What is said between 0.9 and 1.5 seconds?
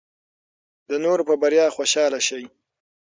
نورو په